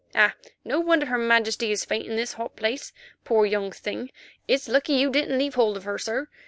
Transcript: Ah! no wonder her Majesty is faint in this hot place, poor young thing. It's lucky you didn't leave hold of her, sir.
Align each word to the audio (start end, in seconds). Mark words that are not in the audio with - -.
Ah! 0.15 0.33
no 0.65 0.79
wonder 0.79 1.05
her 1.05 1.17
Majesty 1.19 1.71
is 1.71 1.85
faint 1.85 2.07
in 2.07 2.15
this 2.15 2.33
hot 2.33 2.55
place, 2.55 2.91
poor 3.23 3.45
young 3.45 3.71
thing. 3.71 4.09
It's 4.47 4.67
lucky 4.67 4.93
you 4.93 5.11
didn't 5.11 5.37
leave 5.37 5.53
hold 5.53 5.77
of 5.77 5.83
her, 5.83 5.99
sir. 5.99 6.27